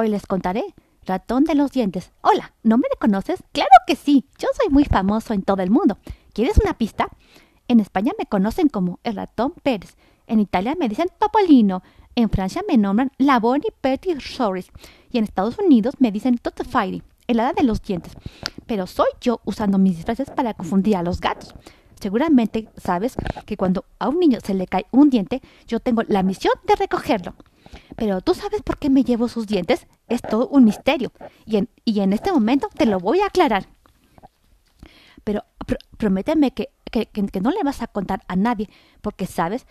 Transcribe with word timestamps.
Hoy 0.00 0.08
les 0.08 0.26
contaré. 0.26 0.64
Ratón 1.04 1.44
de 1.44 1.54
los 1.54 1.72
dientes. 1.72 2.10
Hola, 2.22 2.54
¿no 2.62 2.78
me 2.78 2.88
reconoces? 2.90 3.44
Claro 3.52 3.68
que 3.86 3.96
sí, 3.96 4.24
yo 4.38 4.48
soy 4.56 4.70
muy 4.70 4.86
famoso 4.86 5.34
en 5.34 5.42
todo 5.42 5.62
el 5.62 5.68
mundo. 5.68 5.98
¿Quieres 6.32 6.56
una 6.56 6.72
pista? 6.72 7.08
En 7.68 7.80
España 7.80 8.12
me 8.18 8.24
conocen 8.24 8.70
como 8.70 8.98
el 9.04 9.16
ratón 9.16 9.52
Pérez. 9.62 9.98
En 10.26 10.40
Italia 10.40 10.74
me 10.74 10.88
dicen 10.88 11.08
Topolino. 11.18 11.82
En 12.14 12.30
Francia 12.30 12.62
me 12.66 12.78
nombran 12.78 13.12
la 13.18 13.38
Bonnie 13.40 13.74
Petit 13.82 14.22
Soris. 14.22 14.70
Y 15.12 15.18
en 15.18 15.24
Estados 15.24 15.58
Unidos 15.58 15.96
me 15.98 16.10
dicen 16.10 16.40
Fairy, 16.66 17.02
el 17.26 17.38
hada 17.38 17.52
de 17.52 17.64
los 17.64 17.82
dientes. 17.82 18.14
Pero 18.64 18.86
soy 18.86 19.08
yo 19.20 19.42
usando 19.44 19.76
mis 19.76 19.96
disfraces 19.96 20.30
para 20.30 20.54
confundir 20.54 20.96
a 20.96 21.02
los 21.02 21.20
gatos. 21.20 21.54
Seguramente 22.00 22.70
sabes 22.78 23.16
que 23.44 23.58
cuando 23.58 23.84
a 23.98 24.08
un 24.08 24.18
niño 24.18 24.38
se 24.42 24.54
le 24.54 24.66
cae 24.66 24.86
un 24.92 25.10
diente, 25.10 25.42
yo 25.66 25.78
tengo 25.78 26.04
la 26.08 26.22
misión 26.22 26.54
de 26.66 26.76
recogerlo. 26.76 27.34
Pero 28.00 28.22
tú 28.22 28.32
sabes 28.32 28.62
por 28.62 28.78
qué 28.78 28.88
me 28.88 29.04
llevo 29.04 29.28
sus 29.28 29.46
dientes? 29.46 29.86
Es 30.08 30.22
todo 30.22 30.48
un 30.48 30.64
misterio. 30.64 31.12
Y 31.44 31.58
en, 31.58 32.12
este 32.14 32.32
momento 32.32 32.70
te 32.74 32.86
lo 32.86 32.98
voy 32.98 33.20
a 33.20 33.26
aclarar. 33.26 33.68
Pero 35.22 35.44
prométeme 35.98 36.52
que, 36.52 36.70
no 37.42 37.50
le 37.50 37.62
vas 37.62 37.82
a 37.82 37.88
contar 37.88 38.22
a 38.26 38.36
nadie, 38.36 38.70
porque 39.02 39.26
sabes, 39.26 39.66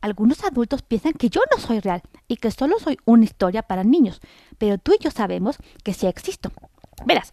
algunos 0.00 0.42
adultos 0.42 0.82
piensan 0.82 1.12
que 1.12 1.30
yo 1.30 1.42
no 1.52 1.62
soy 1.62 1.78
real 1.78 2.02
y 2.26 2.38
que 2.38 2.50
solo 2.50 2.80
soy 2.80 2.98
una 3.04 3.22
historia 3.22 3.62
para 3.62 3.84
niños, 3.84 4.20
pero 4.58 4.76
tú 4.76 4.92
y 4.92 4.98
yo 5.00 5.12
sabemos 5.12 5.56
que 5.84 5.94
sí 5.94 6.08
existo. 6.08 6.50
Verás, 7.06 7.32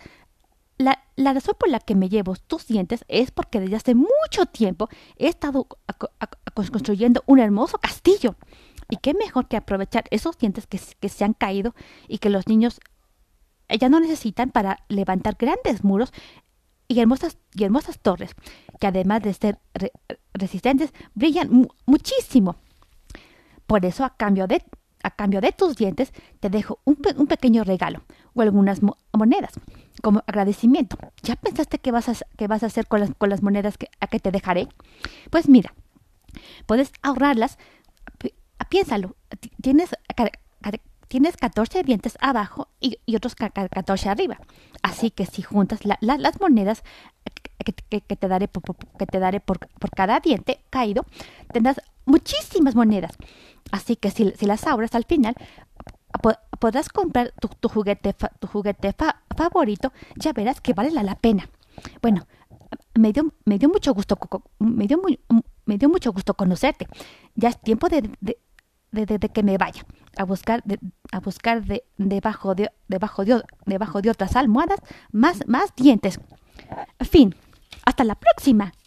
la, 0.78 1.34
razón 1.34 1.56
por 1.58 1.70
la 1.70 1.80
que 1.80 1.96
me 1.96 2.10
llevo 2.10 2.36
tus 2.36 2.68
dientes 2.68 3.06
es 3.08 3.32
porque 3.32 3.60
desde 3.60 3.76
hace 3.76 3.96
mucho 3.96 4.46
tiempo 4.52 4.88
he 5.18 5.28
estado 5.28 5.68
construyendo 6.54 7.24
un 7.26 7.40
hermoso 7.40 7.80
castillo. 7.80 8.36
Y 8.92 8.98
qué 8.98 9.16
mejor 9.16 9.48
que 9.48 9.58
aprovechar 9.58 10.04
esos 10.12 10.38
dientes 10.38 10.68
que, 10.68 10.78
se 10.78 11.24
han 11.24 11.34
caído 11.34 11.74
y 12.08 12.20
que 12.20 12.30
los 12.30 12.48
niños 12.48 12.80
ya 13.80 13.90
no 13.90 14.00
necesitan 14.00 14.52
para 14.52 14.84
levantar 14.90 15.38
grandes 15.40 15.84
muros 15.84 16.14
y 16.88 17.00
hermosas, 17.00 17.38
y 17.56 17.64
hermosas 17.64 18.00
torres, 18.00 18.36
que 18.80 18.88
además 18.88 19.24
de 19.24 19.34
ser 19.34 19.60
resistentes, 20.34 20.94
brillan 21.16 21.68
muchísimo. 21.86 22.58
Por 23.66 23.86
eso, 23.86 24.04
a 24.04 24.16
cambio 24.18 24.46
de, 24.46 24.62
a 25.02 25.12
cambio 25.12 25.40
de 25.40 25.54
tus 25.54 25.78
dientes, 25.78 26.12
te 26.42 26.50
dejo 26.50 26.80
un, 26.84 26.98
un 27.16 27.28
pequeño 27.28 27.64
regalo 27.64 28.04
o 28.34 28.42
algunas 28.42 28.82
monedas 29.14 29.54
como 30.02 30.24
agradecimiento. 30.28 30.98
¿Ya 31.24 31.36
pensaste 31.36 31.80
qué 31.80 31.92
vas 31.92 32.10
a, 32.10 32.14
qué 32.38 32.48
vas 32.48 32.64
a 32.64 32.68
hacer 32.68 32.88
con 32.88 33.00
las, 33.00 33.12
con 33.18 33.30
las 33.30 33.42
monedas 33.42 33.78
a 34.00 34.08
que 34.08 34.20
te 34.20 34.32
dejaré? 34.32 34.68
Pues 35.30 35.48
mira, 35.48 35.74
puedes 36.66 36.92
ahorrarlas. 37.02 37.58
Piénsalo, 38.72 39.18
tienes, 39.62 39.90
tienes 41.10 41.36
14 41.36 41.84
dientes 41.84 42.18
abajo 42.22 42.70
y, 42.80 42.98
otros 43.14 43.36
14 43.36 44.08
arriba. 44.08 44.40
Así 44.82 45.12
que 45.12 45.26
si 45.26 45.42
juntas 45.42 45.82
las 45.84 46.40
monedas 46.40 46.82
que, 47.66 47.74
te 48.00 48.28
daré, 48.30 48.48
por, 48.48 48.64
que 48.98 49.06
te 49.06 49.20
daré 49.20 49.42
por, 49.42 49.60
cada 49.94 50.22
diente 50.22 50.64
caído, 50.70 51.06
tendrás 51.52 51.82
muchísimas 52.06 52.74
monedas. 52.74 53.12
Así 53.74 53.98
que 53.98 54.10
si, 54.10 54.34
las 54.46 54.66
ahorras 54.66 54.96
al 54.96 55.04
final, 55.04 55.36
podrás 56.58 56.88
comprar 56.88 57.34
tu, 57.42 57.68
juguete, 57.68 58.16
tu 58.40 58.48
juguete 58.48 58.96
favorito, 59.36 59.92
ya 60.16 60.32
verás 60.32 60.62
que 60.62 60.72
vale 60.72 60.92
la, 60.92 61.16
pena. 61.16 61.50
Bueno, 62.02 62.26
me 62.94 63.12
dio, 63.12 63.34
me 63.44 63.60
dio 63.60 63.68
mucho 63.68 63.94
gusto, 63.94 64.18
me 64.60 64.88
dio, 64.88 65.02
me 65.66 65.78
dio 65.78 65.90
mucho 65.90 66.14
gusto 66.14 66.36
conocerte. 66.36 66.88
Ya 67.36 67.50
es 67.50 67.60
tiempo 67.60 67.90
de, 67.90 68.10
que 69.34 69.44
me 69.44 69.58
vaya 69.58 69.84
a 70.18 70.24
buscar, 70.24 70.64
a 71.12 71.20
buscar 71.20 71.64
de, 71.64 71.84
debajo, 71.98 72.56
de, 72.56 72.72
debajo, 72.88 73.26
de, 73.26 73.44
debajo 73.66 74.02
de 74.02 74.10
otras 74.10 74.36
almohadas 74.36 74.80
más, 75.12 75.48
más 75.48 75.74
dientes. 75.76 76.20
Fin. 77.00 77.36
Hasta 77.86 78.04
la 78.04 78.16
próxima. 78.16 78.74